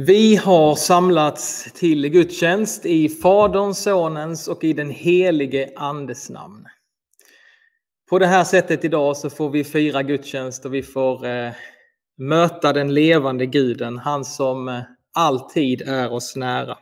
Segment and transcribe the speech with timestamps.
[0.00, 6.64] Vi har samlats till gudstjänst i Faderns, Sonens och i den helige Andes namn.
[8.10, 11.50] På det här sättet idag så får vi fira gudstjänst och vi får eh,
[12.18, 14.80] möta den levande guden, han som eh,
[15.14, 16.78] alltid är oss nära.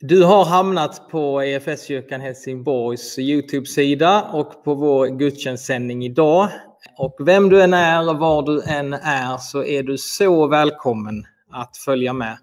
[0.00, 6.48] Du har hamnat på EFS-kyrkan Helsingborgs Youtube-sida och på vår gudstjänstsändning idag.
[6.98, 11.24] Och vem du än är och var du än är så är du så välkommen
[11.56, 12.38] att följa med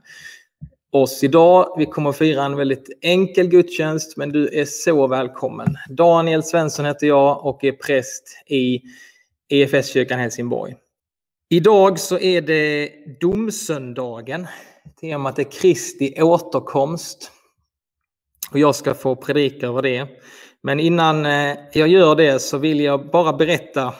[0.91, 1.75] oss idag.
[1.77, 5.77] Vi kommer att fira en väldigt enkel gudstjänst, men du är så välkommen.
[5.89, 8.81] Daniel Svensson heter jag och är präst i
[9.49, 10.75] EFS-kyrkan Helsingborg.
[11.49, 14.47] Idag så är det domsöndagen.
[15.01, 17.31] Temat är Kristi återkomst.
[18.51, 20.07] Och jag ska få predika över det.
[20.63, 23.93] Men innan eh, jag gör det så vill jag bara berätta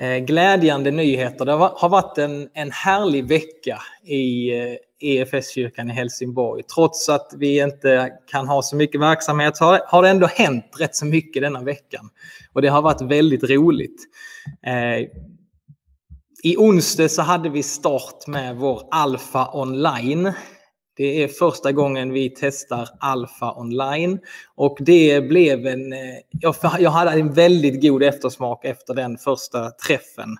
[0.00, 1.44] Eh, glädjande nyheter.
[1.44, 6.62] Det har varit en, en härlig vecka i eh, EFS-kyrkan i Helsingborg.
[6.62, 10.96] Trots att vi inte kan ha så mycket verksamhet så har det ändå hänt rätt
[10.96, 12.10] så mycket denna veckan.
[12.52, 14.04] Och det har varit väldigt roligt.
[14.66, 15.06] Eh,
[16.42, 20.32] I onsdag så hade vi start med vår Alfa online
[20.98, 24.18] det är första gången vi testar Alfa online
[24.54, 25.92] och det blev en...
[25.92, 30.36] Eh, jag hade en väldigt god eftersmak efter den första träffen.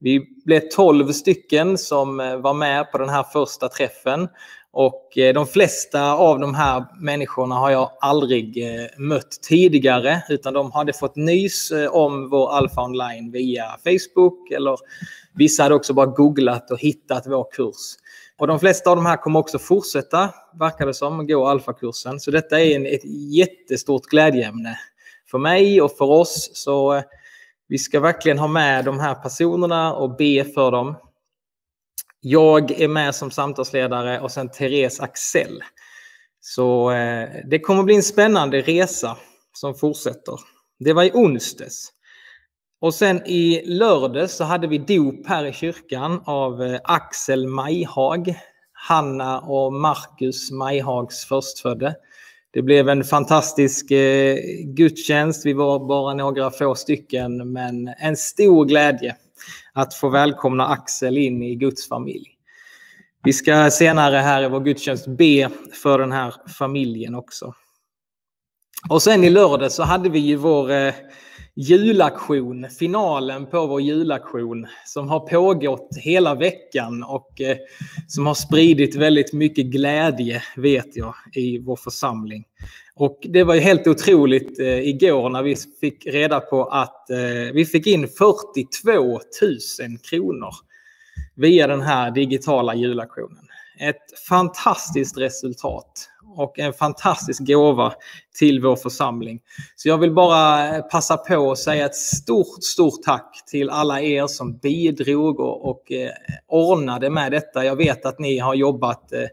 [0.00, 4.28] Vi blev 12 stycken som eh, var med på den här första träffen
[4.72, 8.64] och eh, de flesta av de här människorna har jag aldrig
[8.96, 14.76] mött tidigare utan de hade fått nys om vår Alfa online via Facebook eller
[15.34, 17.96] vissa hade också bara googlat och hittat vår kurs.
[18.38, 22.20] Och de flesta av de här kommer också fortsätta, verkar det som, gå alfakursen.
[22.20, 24.78] Så detta är en, ett jättestort glädjeämne
[25.30, 26.50] för mig och för oss.
[26.54, 27.02] Så eh,
[27.68, 30.96] vi ska verkligen ha med de här personerna och be för dem.
[32.20, 35.62] Jag är med som samtalsledare och sen Therese Axel.
[36.40, 39.16] Så eh, det kommer bli en spännande resa
[39.52, 40.34] som fortsätter.
[40.78, 41.92] Det var i onsdags.
[42.80, 48.34] Och sen i lördags så hade vi dop här i kyrkan av eh, Axel Majhag,
[48.72, 51.94] Hanna och Marcus Majhags förstfödde.
[52.50, 55.46] Det blev en fantastisk eh, gudstjänst.
[55.46, 59.16] Vi var bara några få stycken, men en stor glädje
[59.72, 62.36] att få välkomna Axel in i Guds familj.
[63.24, 65.50] Vi ska senare här i vår gudstjänst be
[65.82, 67.54] för den här familjen också.
[68.88, 70.94] Och sen i lördag så hade vi ju vår eh,
[71.56, 77.56] julaktion, finalen på vår julaktion som har pågått hela veckan och eh,
[78.08, 82.44] som har spridit väldigt mycket glädje, vet jag, i vår församling.
[82.94, 87.52] Och det var ju helt otroligt eh, igår när vi fick reda på att eh,
[87.54, 89.20] vi fick in 42 000
[90.10, 90.54] kronor
[91.34, 93.44] via den här digitala julaktionen.
[93.78, 97.92] Ett fantastiskt resultat och en fantastisk gåva
[98.38, 99.40] till vår församling.
[99.76, 104.26] Så jag vill bara passa på att säga ett stort, stort tack till alla er
[104.26, 106.10] som bidrog och, och eh,
[106.48, 107.64] ordnade med detta.
[107.64, 109.26] Jag vet att ni har jobbat eh,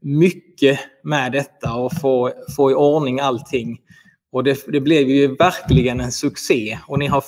[0.00, 3.78] mycket med detta och få, få i ordning allting.
[4.32, 7.24] Och det, det, blev ju verkligen en succé och ni har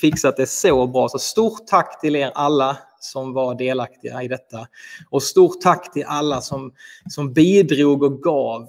[0.00, 1.08] fixat det så bra.
[1.08, 4.66] Så stort tack till er alla som var delaktiga i detta.
[5.10, 6.72] Och stort tack till alla som,
[7.08, 8.68] som bidrog och gav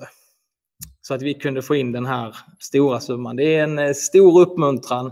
[1.01, 3.35] så att vi kunde få in den här stora summan.
[3.35, 5.11] Det är en eh, stor uppmuntran,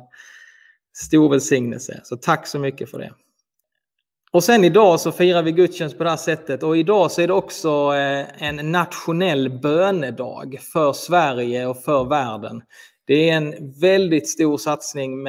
[0.97, 2.01] stor välsignelse.
[2.03, 3.13] Så tack så mycket för det.
[4.31, 7.27] Och sen idag så firar vi gudstjänst på det här sättet och idag så är
[7.27, 12.61] det också eh, en nationell bönedag för Sverige och för världen.
[13.07, 15.23] Det är en väldigt stor satsning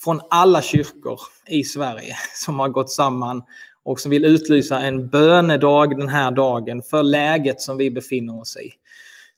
[0.00, 3.42] från alla kyrkor i Sverige som har gått samman
[3.84, 8.56] och som vill utlysa en bönedag den här dagen för läget som vi befinner oss
[8.56, 8.72] i.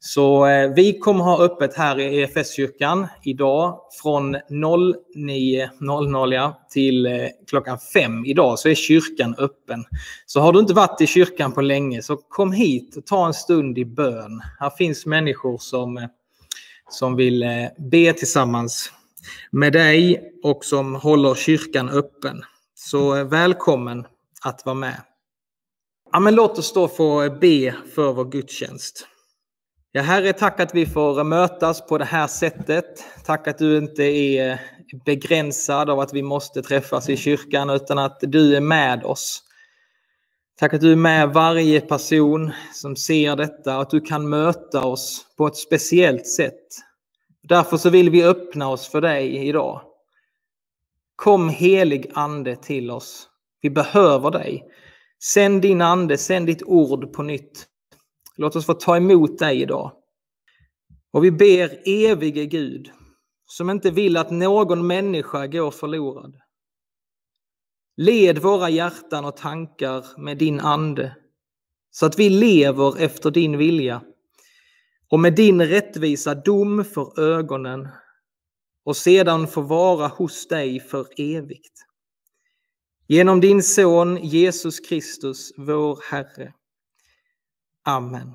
[0.02, 7.12] Så eh, vi kommer ha öppet här i EFS-kyrkan idag från 09.00 ja, till eh,
[7.48, 9.84] klockan 5 idag så är kyrkan öppen.
[10.26, 13.34] Så har du inte varit i kyrkan på länge så kom hit och ta en
[13.34, 14.42] stund i bön.
[14.58, 16.04] Här finns människor som, eh,
[16.90, 17.48] som vill eh,
[17.78, 18.92] be tillsammans
[19.50, 22.42] med dig och som håller kyrkan öppen.
[22.74, 24.06] Så eh, välkommen
[24.42, 25.02] att vara med.
[26.12, 29.06] Ja, men låt oss då få eh, be för vår gudstjänst.
[29.92, 33.04] Ja, Herre, tack att vi får eh, mötas på det här sättet.
[33.24, 34.60] Tack att du inte är
[35.04, 39.42] begränsad av att vi måste träffas i kyrkan utan att du är med oss.
[40.58, 44.84] Tack att du är med varje person som ser detta och att du kan möta
[44.84, 46.89] oss på ett speciellt sätt.
[47.42, 49.82] Därför så vill vi öppna oss för dig idag.
[51.16, 53.28] Kom helig ande till oss.
[53.60, 54.64] Vi behöver dig.
[55.34, 57.66] Sänd din ande, sänd ditt ord på nytt.
[58.36, 59.92] Låt oss få ta emot dig idag.
[61.12, 62.90] Och vi ber evige Gud,
[63.46, 66.36] som inte vill att någon människa går förlorad.
[67.96, 71.16] Led våra hjärtan och tankar med din ande,
[71.90, 74.02] så att vi lever efter din vilja
[75.10, 77.88] och med din rättvisa dom för ögonen
[78.84, 81.86] och sedan få vara hos dig för evigt.
[83.06, 86.52] Genom din son Jesus Kristus, vår Herre.
[87.84, 88.34] Amen.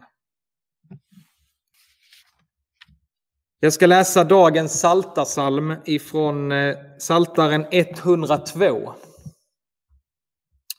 [3.60, 8.94] Jag ska läsa dagens saltarsalm ifrån eh, Saltaren 102.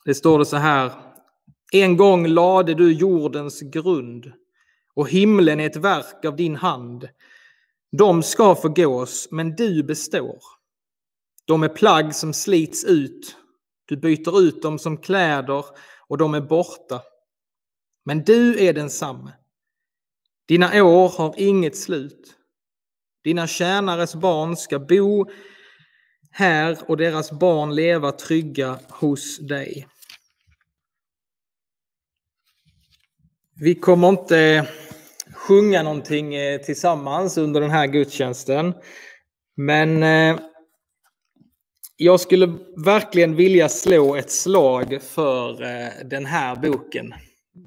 [0.04, 0.92] Det står det så här.
[1.72, 4.32] En gång lade du jordens grund
[4.96, 7.08] och himlen är ett verk av din hand.
[7.92, 10.42] De ska förgås, men du består.
[11.44, 13.36] De är plagg som slits ut.
[13.84, 15.64] Du byter ut dem som kläder
[16.08, 17.02] och de är borta.
[18.04, 19.32] Men du är densamme.
[20.48, 22.36] Dina år har inget slut.
[23.24, 25.26] Dina tjänares barn ska bo
[26.30, 29.88] här och deras barn leva trygga hos dig.
[33.54, 34.68] Vi kommer inte
[35.36, 38.74] sjunga någonting eh, tillsammans under den här gudstjänsten.
[39.56, 40.40] Men eh,
[41.96, 42.54] jag skulle
[42.84, 47.14] verkligen vilja slå ett slag för eh, den här boken.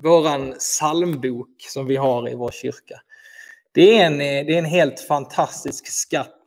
[0.04, 3.02] Våran psalmbok som vi har i vår kyrka.
[3.72, 6.44] Det är, en, det är en helt fantastisk skatt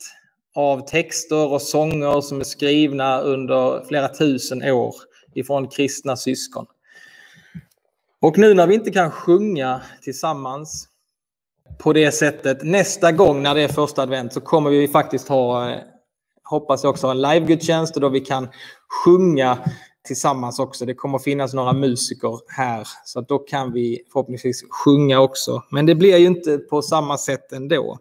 [0.55, 4.95] av texter och sånger som är skrivna under flera tusen år
[5.35, 6.67] ifrån kristna syskon.
[8.21, 10.89] Och nu när vi inte kan sjunga tillsammans
[11.83, 15.71] på det sättet, nästa gång när det är första advent så kommer vi faktiskt ha,
[15.71, 15.79] eh,
[16.45, 18.49] hoppas jag också, en livegudstjänst då vi kan
[19.05, 19.59] sjunga
[20.07, 20.87] tillsammans också.
[20.87, 25.63] Det kommer finnas några musiker här så att då kan vi förhoppningsvis sjunga också.
[25.71, 27.99] Men det blir ju inte på samma sätt ändå.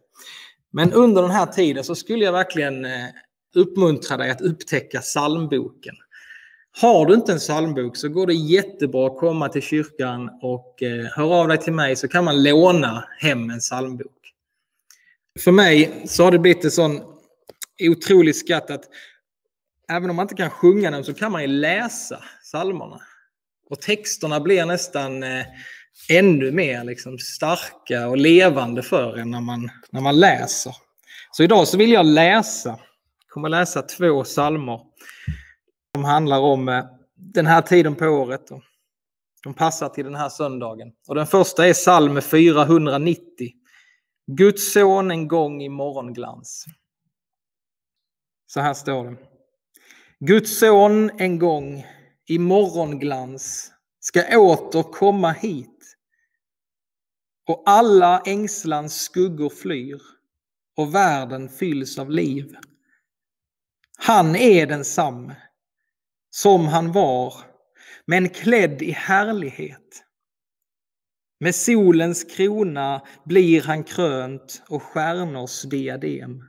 [0.71, 3.07] Men under den här tiden så skulle jag verkligen eh,
[3.55, 5.95] uppmuntra dig att upptäcka psalmboken.
[6.77, 11.05] Har du inte en psalmbok så går det jättebra att komma till kyrkan och eh,
[11.05, 14.33] höra av dig till mig så kan man låna hem en psalmbok.
[15.39, 17.01] För mig så har det blivit en sån
[17.81, 18.83] otrolig skatt att
[19.89, 23.01] även om man inte kan sjunga den så kan man ju läsa psalmerna.
[23.69, 25.45] Och texterna blir nästan eh,
[26.09, 30.75] ännu mer liksom, starka och levande för en när man, när man läser.
[31.31, 34.90] Så idag så vill jag läsa, jag kommer läsa två psalmer
[35.95, 36.85] som handlar om eh,
[37.15, 38.51] den här tiden på året.
[38.51, 38.61] Och
[39.43, 40.91] de passar till den här söndagen.
[41.07, 43.51] Och den första är psalm 490.
[44.27, 46.65] Guds son en gång i morgonglans.
[48.47, 49.17] Så här står det.
[50.19, 51.85] Guds son en gång
[52.27, 55.97] i morgonglans ska åter komma hit
[57.47, 60.01] och alla ängslans skuggor flyr
[60.77, 62.55] och världen fylls av liv.
[63.97, 65.35] Han är densamme
[66.31, 67.33] som han var,
[68.05, 70.03] men klädd i härlighet.
[71.39, 76.43] Med solens krona blir han krönt och stjärnors diadem.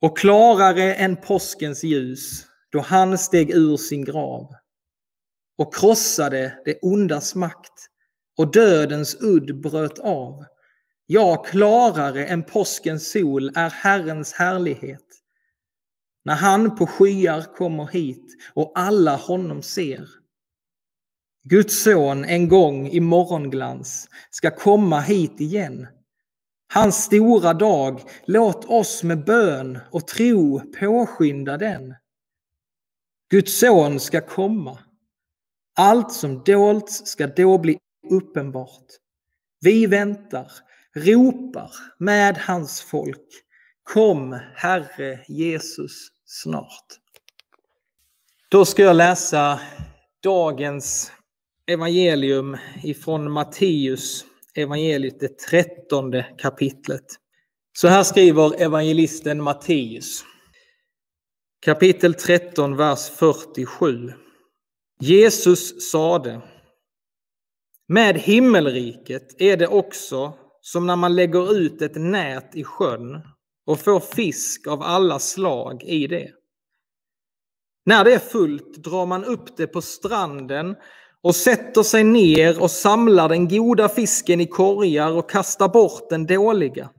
[0.00, 4.54] Och klarare än påskens ljus då han steg ur sin grav
[5.58, 7.86] och krossade det ondas makt
[8.38, 10.44] och dödens udd bröt av.
[11.06, 15.05] Ja, klarare än påskens sol är Herrens härlighet.
[16.26, 20.08] När han på skyar kommer hit och alla honom ser.
[21.44, 25.86] Guds son en gång i morgonglans ska komma hit igen.
[26.74, 31.94] Hans stora dag, låt oss med bön och tro påskynda den.
[33.30, 34.78] Guds son ska komma.
[35.76, 37.78] Allt som dolts ska då bli
[38.10, 38.86] uppenbart.
[39.60, 40.52] Vi väntar,
[40.94, 43.28] ropar med hans folk.
[43.82, 46.86] Kom, Herre Jesus, snart.
[48.48, 49.60] Då ska jag läsa
[50.22, 51.12] dagens
[51.66, 54.24] evangelium ifrån Matteus
[54.56, 57.06] evangeliet, det trettonde kapitlet.
[57.72, 60.24] Så här skriver evangelisten Matteus.
[61.60, 64.12] Kapitel 13, vers 47.
[65.00, 66.40] Jesus sade
[67.88, 73.20] Med himmelriket är det också som när man lägger ut ett nät i sjön
[73.66, 76.32] och får fisk av alla slag i det.
[77.84, 80.76] När det är fullt drar man upp det på stranden
[81.20, 86.26] och sätter sig ner och samlar den goda fisken i korgar och kastar bort den
[86.26, 86.90] dåliga.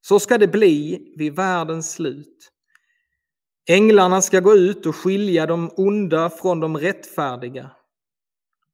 [0.00, 2.50] Så ska det bli vid världens slut.
[3.68, 7.70] Änglarna ska gå ut och skilja de onda från de rättfärdiga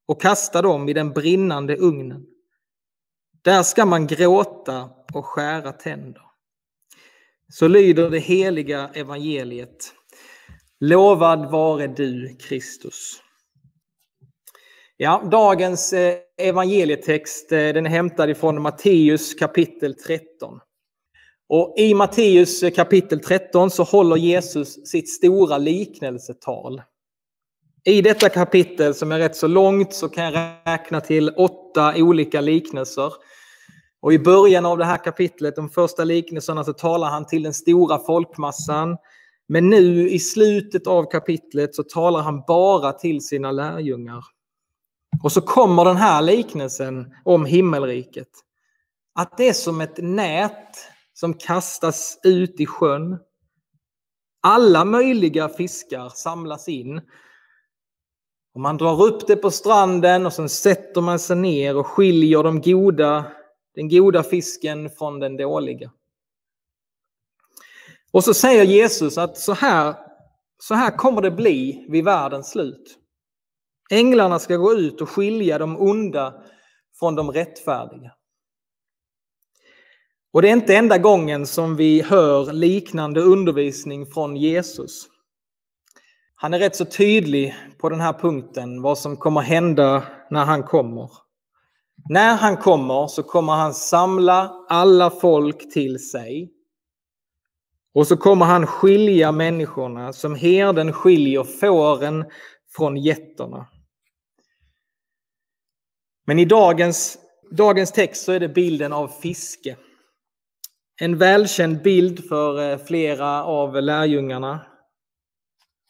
[0.05, 2.25] och kasta dem i den brinnande ugnen.
[3.41, 6.26] Där ska man gråta och skära tänder.
[7.53, 9.93] Så lyder det heliga evangeliet.
[10.79, 13.21] Lovad vare du, Kristus.
[14.97, 20.59] Ja, dagens eh, evangelietext eh, den är hämtad ifrån Matteus kapitel 13.
[21.49, 26.81] Och I Matteus eh, kapitel 13 så håller Jesus sitt stora liknelsetal.
[27.85, 32.41] I detta kapitel som är rätt så långt så kan jag räkna till åtta olika
[32.41, 33.13] liknelser.
[34.01, 37.53] Och i början av det här kapitlet, de första liknelserna, så talar han till den
[37.53, 38.97] stora folkmassan.
[39.47, 44.23] Men nu i slutet av kapitlet så talar han bara till sina lärjungar.
[45.23, 48.29] Och så kommer den här liknelsen om himmelriket.
[49.15, 50.77] Att det är som ett nät
[51.13, 53.17] som kastas ut i sjön.
[54.41, 57.01] Alla möjliga fiskar samlas in.
[58.53, 62.43] Och man drar upp det på stranden och sen sätter man sig ner och skiljer
[62.43, 63.25] de goda,
[63.77, 65.91] den goda fisken från den dåliga.
[68.11, 69.95] Och så säger Jesus att så här,
[70.59, 72.97] så här kommer det bli vid världens slut.
[73.89, 76.43] Änglarna ska gå ut och skilja de onda
[76.99, 78.11] från de rättfärdiga.
[80.33, 85.07] Och det är inte enda gången som vi hör liknande undervisning från Jesus.
[86.35, 90.63] Han är rätt så tydlig på den här punkten, vad som kommer hända när han
[90.63, 91.26] kommer.
[92.09, 96.51] När han kommer så kommer han samla alla folk till sig.
[97.93, 102.25] Och så kommer han skilja människorna som herden skiljer fåren
[102.75, 103.67] från getterna.
[106.25, 107.17] Men i dagens,
[107.51, 109.77] dagens text så är det bilden av fiske.
[111.01, 114.61] En välkänd bild för eh, flera av lärjungarna.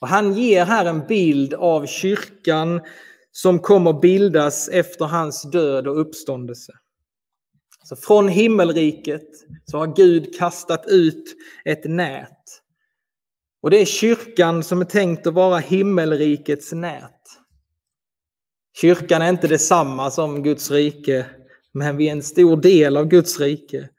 [0.02, 2.82] Och han ger här en bild av kyrkan
[3.38, 6.74] som kommer bildas efter hans död och uppståndelse.
[7.84, 9.28] Så från himmelriket
[9.66, 12.62] så har Gud kastat ut ett nät.
[13.62, 17.22] Och det är kyrkan som är tänkt att vara himmelrikets nät.
[18.82, 21.26] Kyrkan är inte detsamma som Guds rike,
[21.72, 23.90] men vi är en stor del av Guds rike.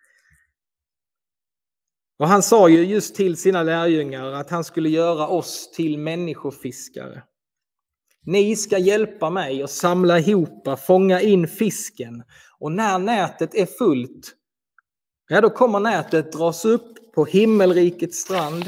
[2.18, 7.22] Och han sa ju just till sina lärjungar att han skulle göra oss till människofiskare.
[8.28, 12.22] Ni ska hjälpa mig att samla ihop, fånga in fisken.
[12.58, 14.34] Och när nätet är fullt,
[15.28, 18.64] ja då kommer nätet dras upp på himmelrikets strand.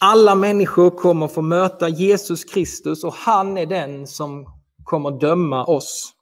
[0.00, 4.46] Alla människor kommer få möta Jesus Kristus och han är den som
[4.84, 6.12] kommer döma oss.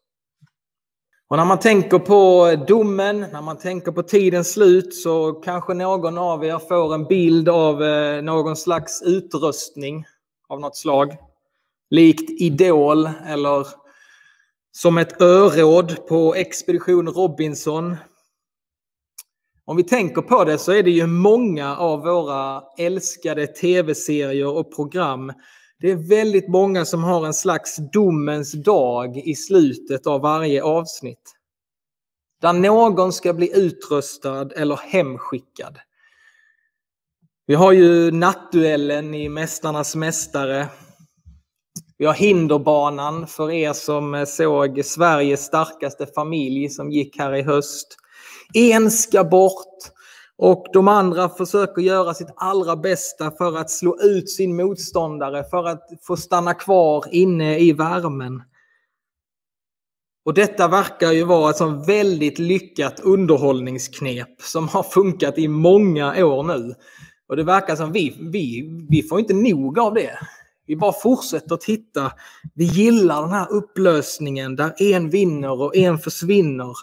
[1.29, 6.19] Och när man tänker på domen, när man tänker på tidens slut så kanske någon
[6.19, 10.05] av er får en bild av eh, någon slags utrustning
[10.49, 11.17] av något slag.
[11.95, 13.67] Likt Idol eller
[14.73, 17.97] som ett öråd på Expedition Robinson.
[19.65, 24.77] Om vi tänker på det så är det ju många av våra älskade tv-serier och
[24.77, 25.33] program
[25.81, 31.35] det är väldigt många som har en slags domens dag i slutet av varje avsnitt.
[32.41, 35.79] Där någon ska bli utröstad eller hemskickad.
[37.47, 40.69] Vi har ju nattduellen i Mästarnas mästare.
[41.99, 47.43] Vi har hinderbanan för er som eh, såg Sveriges starkaste familj som gick här i
[47.43, 47.97] höst.
[48.55, 49.79] En ska bort
[50.37, 55.65] och de andra försöker göra sitt allra bästa för att slå ut sin motståndare, för
[55.65, 58.43] att få stanna kvar inne i värmen.
[60.25, 66.27] Och detta verkar ju vara ett sånt väldigt lyckat underhållningsknep som har funkat i många
[66.27, 66.75] år nu.
[67.29, 70.19] Och det verkar som vi, vi, vi får inte nog av det.
[70.67, 72.13] Vi bara fortsätter att titta.
[72.55, 76.75] Vi gillar den här upplösningen där en vinner och en försvinner.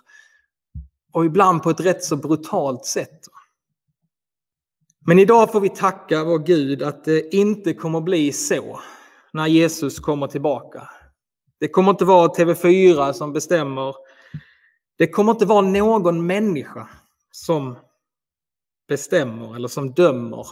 [1.11, 3.19] Och ibland på ett rätt så brutalt sätt.
[5.05, 8.79] Men idag får vi tacka vår Gud att det inte kommer bli så
[9.33, 10.89] när Jesus kommer tillbaka.
[11.59, 13.95] Det kommer inte vara TV4 som bestämmer.
[14.97, 16.89] Det kommer inte vara någon människa
[17.31, 17.77] som
[18.87, 20.47] bestämmer eller som dömer.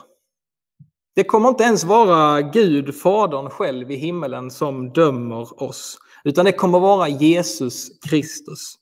[1.19, 6.51] Det kommer inte ens vara Gud, Fadern själv i himmelen som dömer oss, utan det
[6.51, 8.75] kommer vara Jesus Kristus.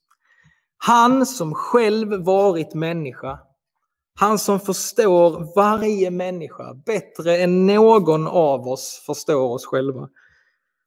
[0.78, 3.40] Han som själv varit människa,
[4.20, 10.10] han som förstår varje människa bättre än någon av oss förstår oss själva.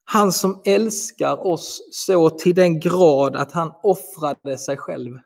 [0.05, 5.19] Han som älskar oss så till den grad att han offrade sig själv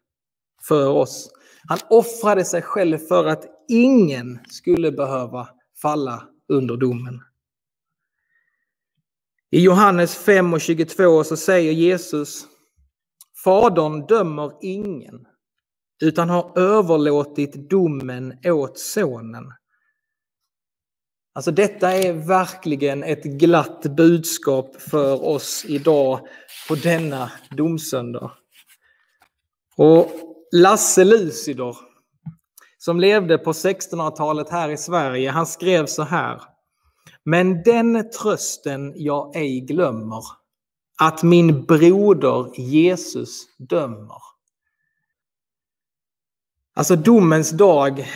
[0.68, 1.30] för oss.
[1.68, 5.48] Han offrade sig själv för att ingen skulle behöva
[5.84, 7.20] falla under domen.
[9.50, 12.46] I Johannes 5 och 22 så säger Jesus
[13.44, 15.26] Fadern dömer ingen
[16.02, 19.44] utan har överlåtit domen åt sonen.
[21.34, 26.20] Alltså detta är verkligen ett glatt budskap för oss idag
[26.68, 28.32] på denna domsöndag.
[29.76, 30.10] Och
[30.52, 31.76] Lasse Lucidor,
[32.84, 36.42] som levde på 1600-talet här i Sverige, han skrev så här.
[37.24, 40.22] Men den trösten jag ej glömmer,
[41.00, 44.22] att min broder Jesus dömer.
[46.74, 48.08] Alltså domens dag,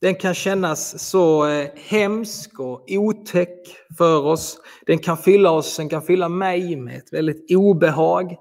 [0.00, 4.58] den kan kännas så eh, hemsk och otäck för oss.
[4.86, 8.36] Den kan fylla oss, den kan fylla mig med ett väldigt obehag.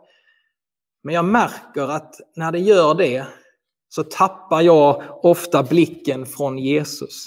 [1.03, 3.27] Men jag märker att när det gör det
[3.89, 7.25] så tappar jag ofta blicken från Jesus.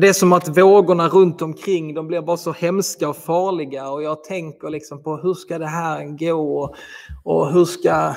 [0.00, 4.02] Det är som att vågorna runt omkring de blir bara så hemska och farliga och
[4.02, 6.76] jag tänker liksom på hur ska det här gå
[7.24, 8.08] och hur ska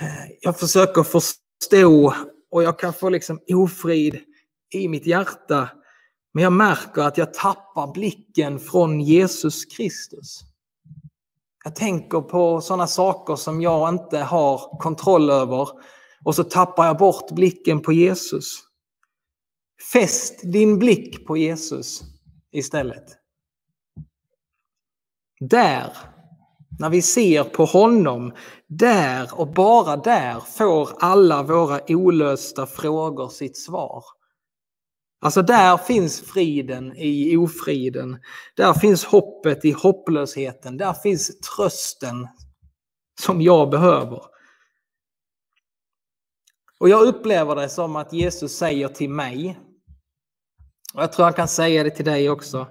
[0.00, 2.14] eh, jag försöker förstå
[2.50, 4.20] och jag kan få liksom ofrid
[4.74, 5.68] i mitt hjärta.
[6.34, 10.40] Men jag märker att jag tappar blicken från Jesus Kristus.
[11.64, 15.68] Jag tänker på sådana saker som jag inte har kontroll över
[16.24, 18.62] och så tappar jag bort blicken på Jesus.
[19.92, 22.02] Fäst din blick på Jesus
[22.52, 23.04] istället.
[25.40, 25.96] Där,
[26.78, 28.32] när vi ser på honom,
[28.66, 34.04] där och bara där får alla våra olösta frågor sitt svar.
[35.22, 38.18] Alltså där finns friden i ofriden.
[38.56, 40.76] Där finns hoppet i hopplösheten.
[40.76, 42.28] Där finns trösten
[43.20, 44.20] som jag behöver.
[46.80, 49.60] Och jag upplever det som att Jesus säger till mig,
[50.94, 52.66] och jag tror han kan säga det till dig också.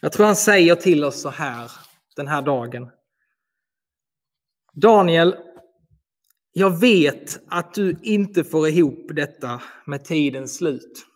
[0.00, 1.70] Jag tror han säger till oss så här
[2.16, 2.90] den här dagen.
[4.72, 5.36] Daniel,
[6.52, 11.06] jag vet att du inte får ihop detta med tidens slut.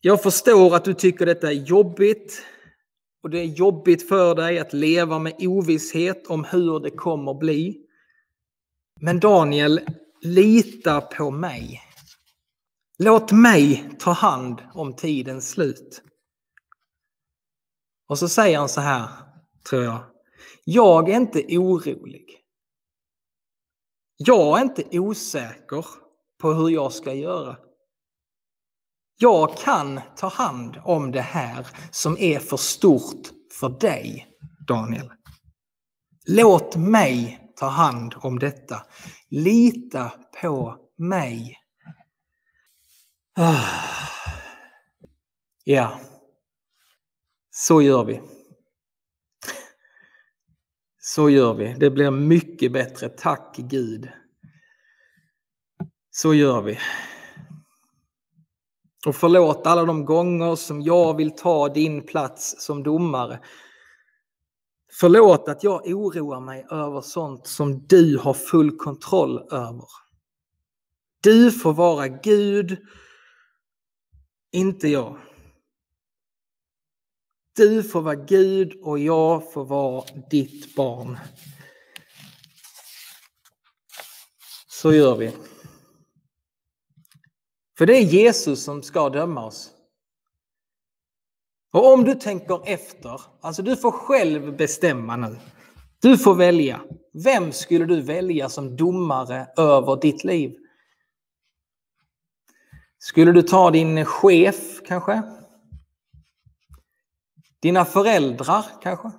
[0.00, 2.42] Jag förstår att du tycker detta är jobbigt
[3.22, 7.86] och det är jobbigt för dig att leva med ovisshet om hur det kommer bli.
[9.00, 9.80] Men Daniel,
[10.22, 11.82] lita på mig.
[12.98, 16.02] Låt mig ta hand om tidens slut.
[18.08, 19.08] Och så säger han så här,
[19.68, 20.04] tror jag.
[20.64, 22.24] Jag är inte orolig.
[24.16, 25.84] Jag är inte osäker
[26.40, 27.56] på hur jag ska göra.
[29.18, 34.26] Jag kan ta hand om det här som är för stort för dig,
[34.68, 35.12] Daniel.
[36.28, 38.82] Låt mig ta hand om detta.
[39.28, 41.58] Lita på mig.
[43.38, 43.86] Ah.
[45.64, 46.00] Ja,
[47.50, 48.22] så gör vi.
[50.98, 51.74] Så gör vi.
[51.74, 53.08] Det blir mycket bättre.
[53.08, 54.08] Tack Gud.
[56.10, 56.78] Så gör vi.
[59.06, 63.40] Och förlåt alla de gånger som jag vill ta din plats som domare.
[65.00, 69.88] Förlåt att jag oroar mig över sånt som du har full kontroll över.
[71.22, 72.86] Du får vara Gud,
[74.52, 75.18] inte jag.
[77.56, 81.18] Du får vara Gud och jag får vara ditt barn.
[84.68, 85.36] Så gör vi.
[87.78, 89.75] För det är Jesus som ska döma oss.
[91.70, 95.36] Och om du tänker efter, alltså du får själv bestämma nu.
[96.00, 96.80] Du får välja.
[97.24, 100.56] Vem skulle du välja som domare över ditt liv?
[102.98, 105.22] Skulle du ta din chef kanske?
[107.60, 109.10] Dina föräldrar kanske?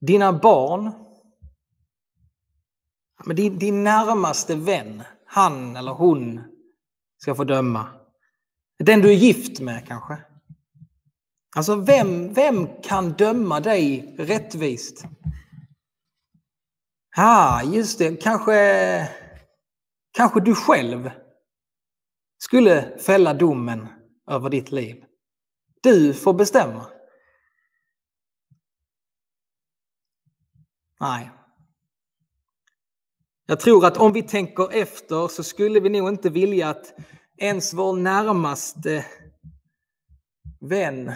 [0.00, 0.92] Dina barn?
[3.24, 6.40] Men din, din närmaste vän, han eller hon,
[7.18, 7.99] ska få döma.
[8.84, 10.18] Den du är gift med kanske?
[11.56, 15.04] Alltså vem, vem kan döma dig rättvist?
[17.16, 19.08] Ja, ah, just det, kanske,
[20.12, 21.10] kanske du själv
[22.38, 23.88] skulle fälla domen
[24.30, 25.04] över ditt liv.
[25.82, 26.86] Du får bestämma.
[31.00, 31.30] Nej.
[33.46, 36.94] Jag tror att om vi tänker efter så skulle vi nog inte vilja att
[37.40, 39.04] ens vår närmaste
[40.60, 41.12] vän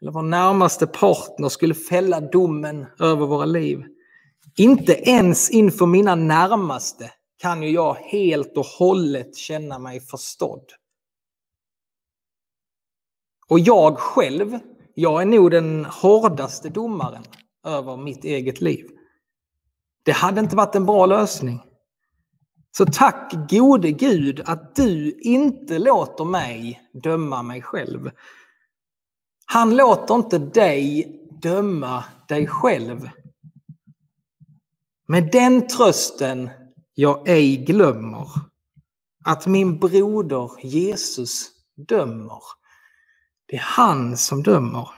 [0.00, 3.84] eller vår närmaste partner skulle fälla domen över våra liv.
[4.56, 10.64] Inte ens inför mina närmaste kan ju jag helt och hållet känna mig förstådd.
[13.48, 14.58] Och jag själv,
[14.94, 17.24] jag är nog den hårdaste domaren
[17.66, 18.86] över mitt eget liv.
[20.02, 21.60] Det hade inte varit en bra lösning.
[22.76, 28.10] Så tack gode Gud att du inte låter mig döma mig själv.
[29.46, 33.10] Han låter inte dig döma dig själv.
[35.08, 36.50] Med den trösten
[36.94, 38.28] jag ej glömmer
[39.24, 42.42] att min broder Jesus dömer.
[43.46, 44.88] Det är han som dömer.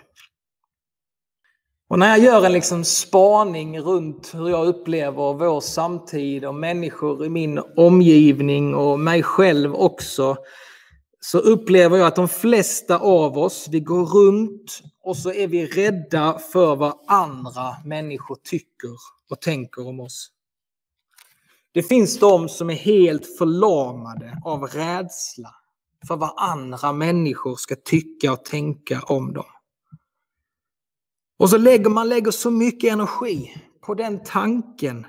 [1.90, 7.26] Och när jag gör en liksom spaning runt hur jag upplever vår samtid och människor
[7.26, 10.36] i min omgivning och mig själv också,
[11.20, 15.66] så upplever jag att de flesta av oss, vi går runt och så är vi
[15.66, 18.90] rädda för vad andra människor tycker
[19.30, 20.28] och tänker om oss.
[21.72, 25.54] Det finns de som är helt förlamade av rädsla
[26.08, 29.44] för vad andra människor ska tycka och tänka om dem.
[31.40, 35.06] Och så lägger man lägger så mycket energi på den tanken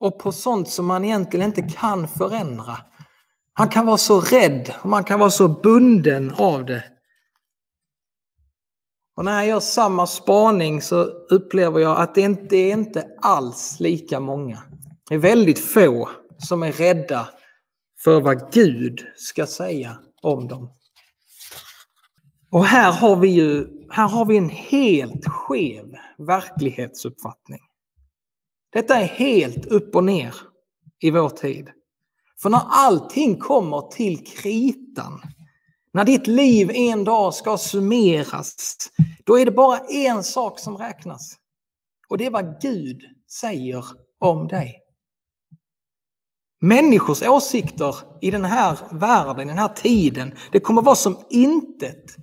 [0.00, 2.76] och på sånt som man egentligen inte kan förändra.
[3.52, 6.84] Han kan vara så rädd och man kan vara så bunden av det.
[9.16, 13.80] Och när jag gör samma spaning så upplever jag att det inte är inte alls
[13.80, 14.62] lika många.
[15.08, 17.28] Det är väldigt få som är rädda
[18.04, 20.70] för vad Gud ska säga om dem.
[22.50, 27.60] Och här har vi ju här har vi en helt skev verklighetsuppfattning.
[28.72, 30.34] Detta är helt upp och ner
[31.00, 31.70] i vår tid.
[32.42, 35.20] För när allting kommer till kritan,
[35.92, 38.76] när ditt liv en dag ska summeras,
[39.24, 41.36] då är det bara en sak som räknas.
[42.08, 43.02] Och det är vad Gud
[43.40, 43.84] säger
[44.20, 44.80] om dig.
[46.60, 52.16] Människors åsikter i den här världen, i den här tiden, det kommer vara som intet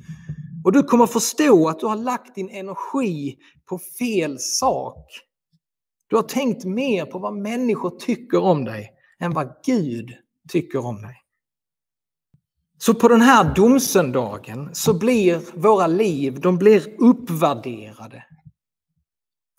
[0.63, 3.37] och du kommer förstå att du har lagt din energi
[3.69, 5.05] på fel sak.
[6.07, 10.11] Du har tänkt mer på vad människor tycker om dig än vad Gud
[10.49, 11.15] tycker om dig.
[12.77, 18.23] Så på den här domsöndagen så blir våra liv, de blir uppvärderade.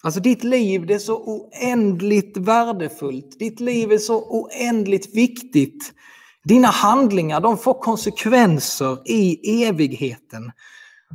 [0.03, 3.39] Alltså ditt liv det är så oändligt värdefullt.
[3.39, 5.93] Ditt liv är så oändligt viktigt.
[6.45, 10.53] Dina handlingar de får konsekvenser i evigheten.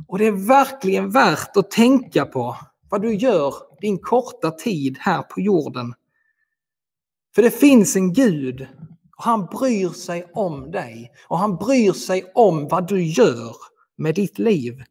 [0.06, 2.56] Och det är verkligen värt att tänka på
[2.90, 5.94] vad du gör din korta tid här på jorden.
[7.34, 8.68] För det finns en Gud
[9.16, 13.56] och han bryr sig om dig och han bryr sig om vad du gör
[13.96, 14.82] med ditt liv.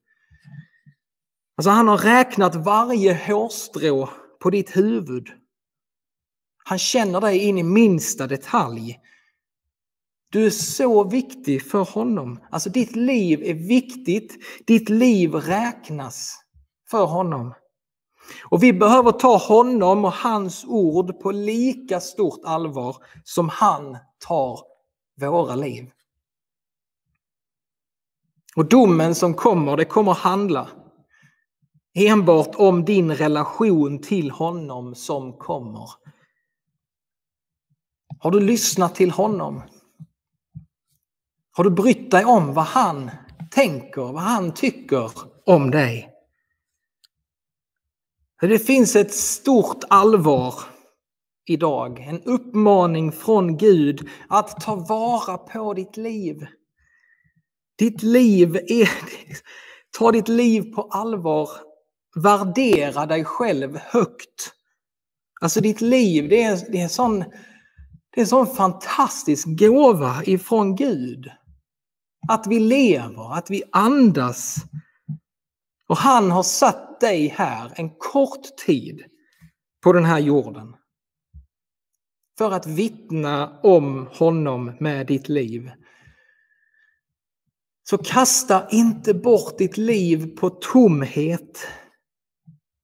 [1.58, 5.28] Alltså han har räknat varje hårstrå på ditt huvud.
[6.64, 9.00] Han känner dig in i minsta detalj.
[10.30, 12.40] Du är så viktig för honom.
[12.50, 14.38] Alltså ditt liv är viktigt.
[14.66, 16.36] Ditt liv räknas
[16.90, 17.54] för honom.
[18.50, 24.60] Och vi behöver ta honom och hans ord på lika stort allvar som han tar
[25.22, 25.92] våra liv.
[28.56, 30.70] Och domen som kommer, det kommer handla
[31.94, 35.90] enbart om din relation till honom som kommer.
[38.20, 39.62] Har du lyssnat till honom?
[41.58, 43.12] Har du brytt dig om vad han
[43.52, 45.12] tänker, vad han tycker
[45.46, 46.10] om dig?
[48.42, 50.54] Det finns ett stort allvar
[51.46, 56.48] idag, en uppmaning från Gud att ta vara på ditt liv.
[57.78, 58.90] Ditt liv är...
[59.98, 61.50] Ta ditt liv på allvar.
[62.24, 64.54] Värdera dig själv högt.
[65.42, 67.20] Alltså ditt liv, det är, det är, sån,
[68.10, 71.32] det är en sån fantastisk gåva ifrån Gud.
[72.28, 74.56] Att vi lever, att vi andas.
[75.88, 79.04] Och han har satt dig här en kort tid
[79.84, 80.76] på den här jorden.
[82.38, 85.72] För att vittna om honom med ditt liv.
[87.90, 91.68] Så kasta inte bort ditt liv på tomhet.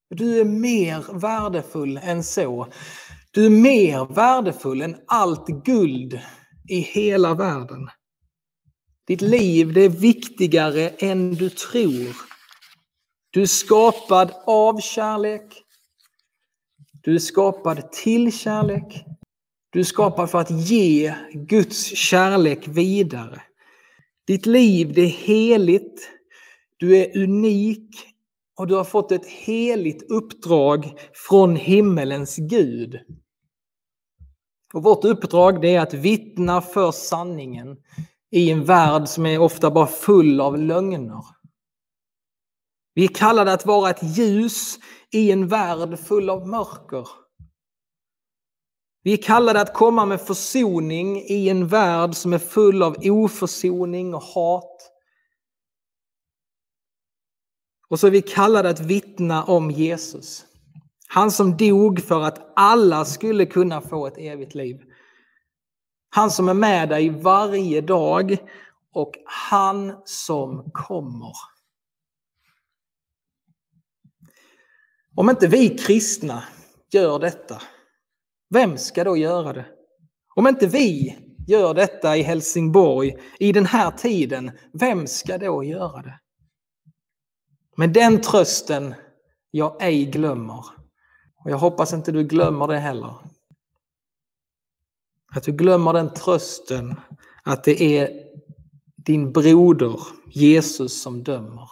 [0.09, 2.67] Du är mer värdefull än så.
[3.31, 6.19] Du är mer värdefull än allt guld
[6.69, 7.89] i hela världen.
[9.07, 12.15] Ditt liv det är viktigare än du tror.
[13.31, 15.63] Du är skapad av kärlek.
[17.01, 19.05] Du är skapad till kärlek.
[19.69, 23.41] Du är skapad för att ge Guds kärlek vidare.
[24.27, 26.09] Ditt liv det är heligt.
[26.77, 27.89] Du är unik
[28.55, 32.99] och du har fått ett heligt uppdrag från himmelens Gud.
[34.73, 37.77] Och vårt uppdrag är att vittna för sanningen
[38.33, 41.23] i en värld som är ofta bara full av lögner.
[42.93, 44.79] Vi är kallade att vara ett ljus
[45.11, 47.07] i en värld full av mörker.
[49.03, 54.13] Vi är kallade att komma med försoning i en värld som är full av oförsoning
[54.13, 54.91] och hat.
[57.89, 60.45] Och så är vi kallade att vittna om Jesus.
[61.07, 64.92] Han som dog för att alla skulle kunna få ett evigt liv.
[66.15, 68.37] Han som är med dig varje dag
[68.93, 71.33] och han som kommer.
[75.15, 76.43] Om inte vi kristna
[76.91, 77.61] gör detta,
[78.49, 79.65] vem ska då göra det?
[80.35, 86.01] Om inte vi gör detta i Helsingborg i den här tiden, vem ska då göra
[86.01, 86.19] det?
[87.77, 88.95] Men den trösten
[89.51, 90.65] jag ej glömmer.
[91.43, 93.32] Och jag hoppas inte du glömmer det heller.
[95.35, 96.95] Att du glömmer den trösten
[97.43, 98.09] att det är
[98.95, 101.69] din broder Jesus som dömer.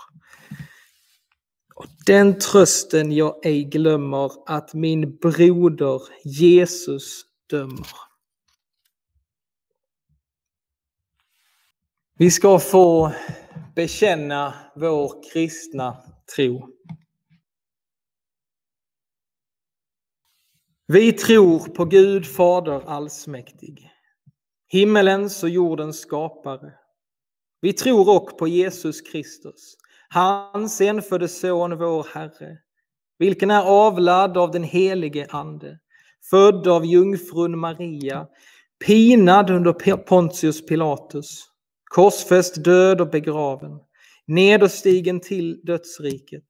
[1.75, 7.87] Och den trösten jag ej glömmer att min broder Jesus dömer.
[12.17, 13.11] Vi ska få
[13.75, 15.97] bekänna vår kristna
[16.35, 16.67] tro.
[20.93, 23.91] Vi tror på Gud Fader allsmäktig,
[24.67, 26.73] himmelens och jordens skapare.
[27.61, 29.75] Vi tror också på Jesus Kristus,
[30.09, 32.57] hans enfödde son, vår Herre,
[33.19, 35.79] vilken är avlad av den helige Ande,
[36.29, 38.27] född av jungfrun Maria,
[38.85, 41.43] pinad under Pontius Pilatus,
[41.83, 43.79] korsfäst, död och begraven,
[44.27, 46.45] nederstigen till dödsriket.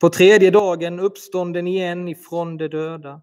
[0.00, 3.22] På tredje dagen uppstånden igen ifrån de döda,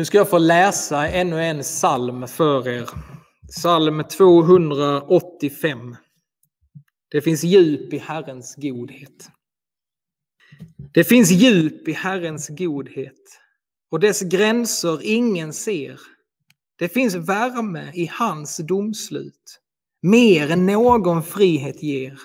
[0.00, 2.88] Nu ska jag få läsa ännu en psalm för er.
[3.48, 5.96] Psalm 285.
[7.10, 9.28] Det finns djup i Herrens godhet.
[10.94, 13.40] Det finns djup i Herrens godhet
[13.90, 16.00] och dess gränser ingen ser.
[16.78, 19.60] Det finns värme i hans domslut,
[20.02, 22.18] mer än någon frihet ger.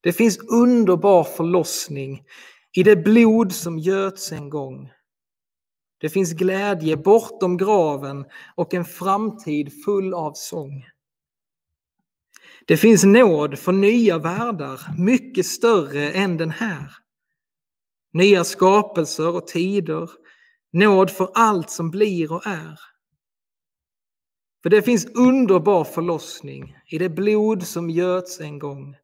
[0.00, 2.22] Det finns underbar förlossning
[2.76, 4.90] i det blod som göts en gång.
[6.02, 10.84] Det finns glädje bortom graven och en framtid full av sång.
[12.66, 16.92] Det finns nåd för nya världar, mycket större än den här.
[18.12, 20.10] Nya skapelser och tider,
[20.72, 22.80] nåd för allt som blir och är.
[24.62, 28.96] För det finns underbar förlossning i det blod som göts en gång.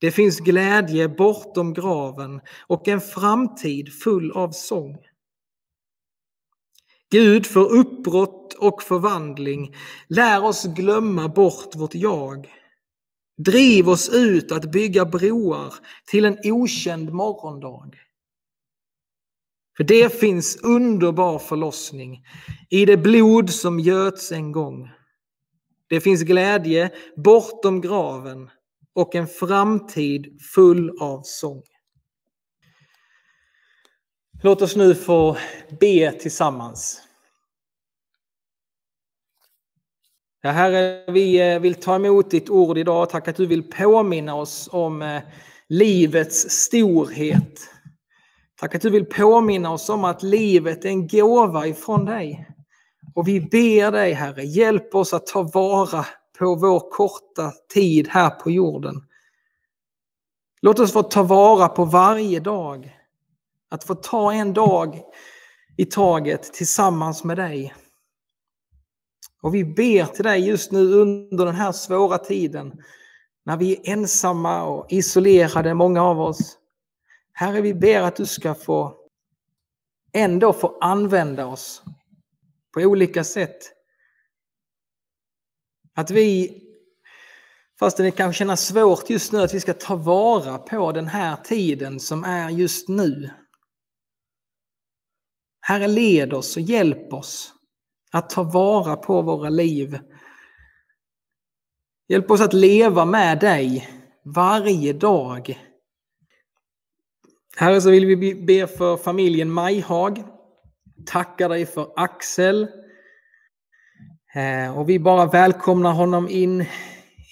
[0.00, 4.98] Det finns glädje bortom graven och en framtid full av sång.
[7.12, 9.74] Gud för uppbrott och förvandling,
[10.08, 12.48] lär oss glömma bort vårt jag.
[13.38, 15.74] Driv oss ut att bygga broar
[16.06, 17.90] till en okänd morgondag.
[19.76, 22.24] För det finns underbar förlossning
[22.70, 24.90] i det blod som göts en gång.
[25.88, 28.50] Det finns glädje bortom graven
[28.94, 31.62] och en framtid full av sång.
[34.44, 35.36] Låt oss nu få
[35.80, 37.02] be tillsammans.
[40.42, 43.10] Ja, herre, vi eh, vill ta emot ditt ord idag.
[43.10, 45.22] Tack att du vill påminna oss om eh,
[45.68, 47.60] livets storhet.
[48.60, 52.48] Tack att du vill påminna oss om att livet är en gåva ifrån dig.
[53.14, 56.06] Och vi ber dig, Herre, hjälp oss att ta vara
[56.38, 58.94] på vår korta tid här på jorden.
[60.62, 63.01] Låt oss få ta vara på varje dag.
[63.72, 65.02] Att få ta en dag
[65.76, 67.74] i taget tillsammans med dig.
[69.42, 72.72] Och vi ber till dig just nu under den här svåra tiden,
[73.44, 76.58] när vi är ensamma och isolerade, många av oss.
[77.32, 78.96] Herre, vi ber att du ska få
[80.12, 81.82] ändå få använda oss
[82.74, 83.58] på olika sätt.
[85.94, 86.62] Att vi,
[87.78, 91.36] fast det kan kännas svårt just nu, att vi ska ta vara på den här
[91.36, 93.30] tiden som är just nu.
[95.64, 97.52] Herre, led oss och hjälp oss
[98.12, 99.98] Att ta vara på våra liv.
[102.08, 103.88] Hjälp oss att leva med dig
[104.24, 105.58] varje dag.
[107.56, 110.24] Herre, så vill vi be för familjen Majhag.
[111.06, 112.68] Tackar dig för Axel.
[114.34, 116.64] Eh, och vi bara välkomnar honom in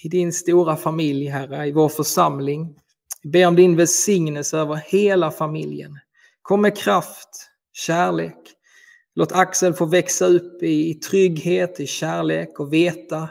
[0.03, 2.75] i din stora familj, Herre, i vår församling.
[3.23, 5.99] Vi ber om din välsignelse över hela familjen.
[6.41, 8.37] Kom med kraft, kärlek.
[9.15, 13.29] Låt Axel få växa upp i trygghet, i kärlek och veta,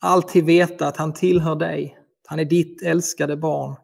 [0.00, 1.98] alltid veta att han tillhör dig.
[2.26, 3.76] Han är ditt älskade barn.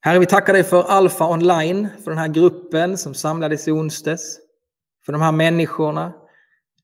[0.00, 4.38] Herre, vi tackar dig för Alfa Online, för den här gruppen som samlades i onsdags.
[5.04, 6.12] För de här människorna.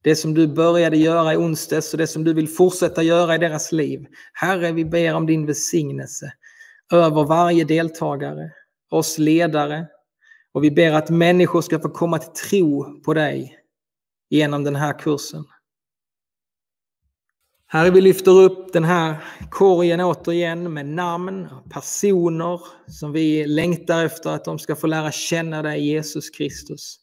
[0.03, 3.39] Det som du började göra i onsdags och det som du vill fortsätta göra i
[3.39, 4.07] deras liv.
[4.33, 6.33] Herre, vi ber om din välsignelse
[6.93, 8.51] över varje deltagare,
[8.91, 9.87] oss ledare.
[10.53, 13.59] Och vi ber att människor ska få komma till tro på dig
[14.31, 15.45] genom den här kursen.
[17.67, 24.05] Herre, vi lyfter upp den här korgen återigen med namn och personer som vi längtar
[24.05, 27.01] efter att de ska få lära känna dig, Jesus Kristus.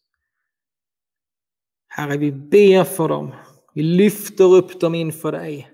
[1.87, 3.33] Herre, vi ber för dem.
[3.73, 5.71] Vi lyfter upp dem inför dig.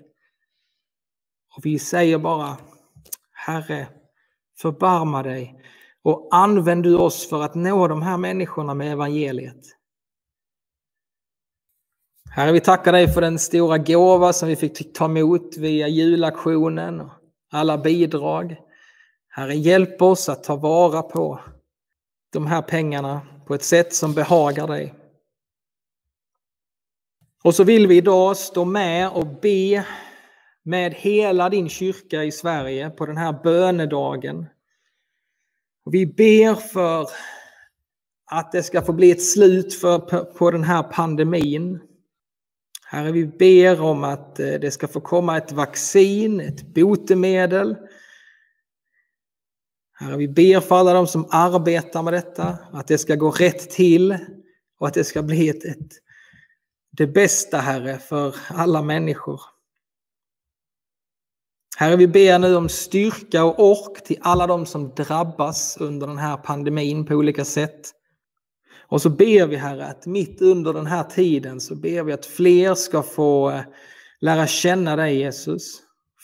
[1.56, 2.56] Och vi säger bara,
[3.32, 3.88] Herre,
[4.58, 5.62] förbarma dig
[6.04, 9.64] och använd du oss för att nå de här människorna med evangeliet.
[12.30, 17.00] Herre, vi tackar dig för den stora gåva som vi fick ta emot via julaktionen
[17.00, 17.10] och
[17.50, 18.56] alla bidrag.
[19.28, 21.40] Herre, hjälp oss att ta vara på
[22.32, 24.94] de här pengarna på ett sätt som behagar dig.
[27.44, 29.86] Och så vill vi idag stå med och be
[30.62, 34.46] med hela din kyrka i Sverige på den här bönedagen.
[35.84, 37.08] Och vi ber för
[38.30, 41.80] att det ska få bli ett slut för, på den här pandemin.
[42.86, 47.76] Herre, vi ber om att eh, det ska få komma ett vaccin, ett botemedel.
[49.92, 53.70] Herre, vi ber för alla de som arbetar med detta, att det ska gå rätt
[53.70, 54.18] till
[54.78, 55.88] och att det ska bli ett, ett,
[56.90, 59.40] det bästa, Herre, för alla människor.
[61.76, 66.18] Herre, vi ber nu om styrka och ork till alla de som drabbas under den
[66.18, 67.90] här pandemin på olika sätt.
[68.88, 72.26] Och så ber vi Herre att mitt under den här tiden så ber vi att
[72.26, 73.62] fler ska få eh,
[74.20, 75.80] lära känna dig Jesus.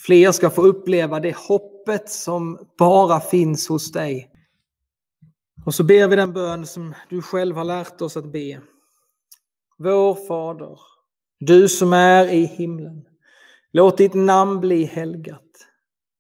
[0.07, 4.31] Fler ska få uppleva det hoppet som bara finns hos dig.
[5.67, 8.61] Och så ber vi den bön som du själv har lärt oss att be.
[9.79, 10.79] Vår Fader,
[11.41, 13.08] du som är i himlen.
[13.73, 15.69] Låt ditt namn bli helgat.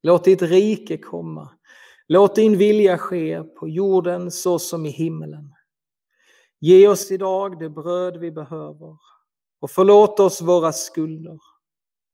[0.03, 1.51] Låt ditt rike komma.
[2.07, 5.55] Låt din vilja ske på jorden så som i himmelen.
[6.61, 8.97] Ge oss idag det bröd vi behöver
[9.61, 11.39] och förlåt oss våra skulder,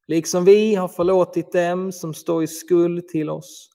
[0.06, 3.70] liksom vi har förlåtit dem som står i skuld till oss.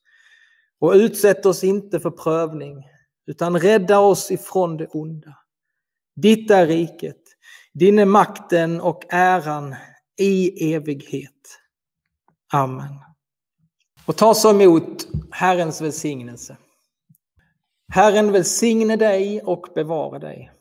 [0.80, 2.84] Och utsätt oss inte för prövning,
[3.28, 5.38] utan rädda oss ifrån det onda.
[6.16, 7.22] Ditt är riket,
[7.74, 9.76] din är makten och äran
[10.20, 11.60] i evighet.
[12.54, 12.96] Amen.
[14.06, 16.58] Och ta så emot Herrens välsignelse.
[17.94, 20.52] Herren välsigne dig och bevara dig.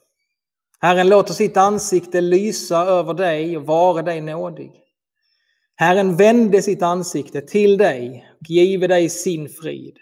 [0.80, 4.72] Herren låter sitt ansikte lysa över dig och vara dig nådig.
[5.74, 9.98] Herren vände sitt ansikte till dig och give dig sin frid.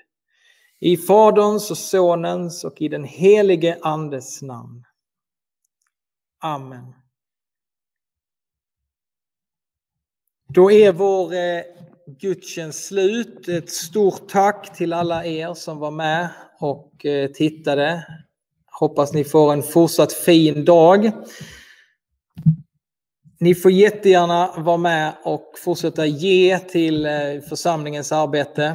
[0.81, 4.85] I Faderns och Sonens och i den helige Andes namn.
[6.43, 6.95] Amen.
[10.57, 11.63] Då är vår eh,
[12.21, 13.49] gudstjänst slut.
[13.49, 16.29] Ett stort tack till alla er som var med
[16.61, 18.07] och eh, tittade.
[18.81, 21.11] Hoppas ni får en fortsatt fin dag.
[23.41, 27.13] Ni får jättegärna vara med och fortsätta ge till eh,
[27.49, 28.75] församlingens arbete.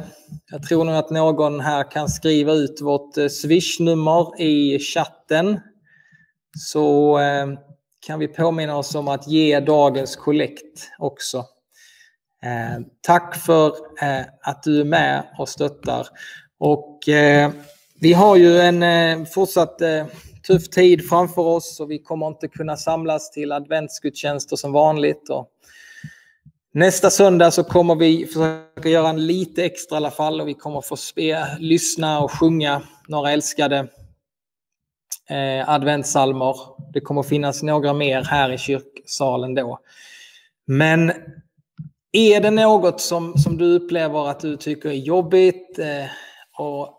[0.50, 5.60] Jag tror nog att någon här kan skriva ut vårt eh, swishnummer i chatten.
[6.58, 7.46] Så eh,
[8.06, 11.44] kan vi påminna oss om att ge dagens kollekt också.
[12.44, 13.66] Eh, tack för
[14.02, 16.06] eh, att du är med och stöttar.
[16.58, 17.50] Och eh,
[18.00, 19.78] vi har ju en fortsatt
[20.46, 25.28] tuff tid framför oss och vi kommer inte kunna samlas till adventsgudstjänster som vanligt.
[25.30, 25.48] Och
[26.74, 30.54] nästa söndag så kommer vi försöka göra en lite extra i alla fall och vi
[30.54, 33.88] kommer få spe, lyssna och sjunga några älskade
[35.30, 36.56] eh, adventssalmer.
[36.92, 39.78] Det kommer finnas några mer här i kyrksalen då.
[40.66, 41.12] Men
[42.12, 46.06] är det något som, som du upplever att du tycker är jobbigt eh,
[46.58, 46.98] och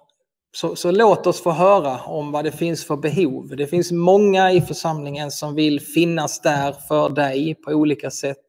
[0.55, 3.55] så, så, låt oss få höra om vad det finns för behov.
[3.55, 8.45] Det finns många i församlingen som vill finnas där för dig på olika sätt.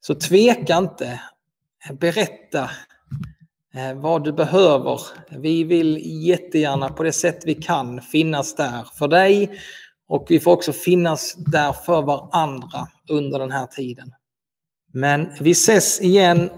[0.00, 1.20] Så tveka inte.
[2.00, 2.70] Berätta
[3.74, 5.00] eh, vad du behöver.
[5.30, 9.50] Vi vill jättegärna på det sätt vi kan finnas där för dig
[10.08, 14.12] och vi får också finnas där för varandra under den här tiden.
[14.92, 16.50] Men vi ses igen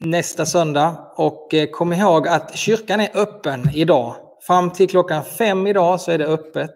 [0.00, 4.16] nästa söndag och eh, kom ihåg att kyrkan är öppen idag.
[4.46, 6.74] Fram till klockan fem idag så är det öppet.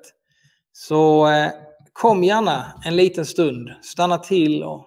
[0.72, 1.50] Så eh,
[1.92, 4.86] kom gärna en liten stund, stanna till och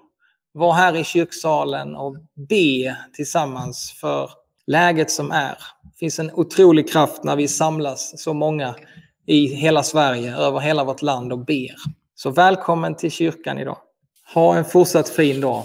[0.52, 2.16] var här i kyrksalen och
[2.50, 4.30] be tillsammans för
[4.68, 5.58] läget som är.
[5.84, 8.76] Det finns en otrolig kraft när vi samlas så många
[9.28, 11.76] i hela Sverige, över hela vårt land och ber.
[12.16, 13.78] Så välkommen till kyrkan idag.
[14.34, 15.64] Ha en fortsatt fin dag.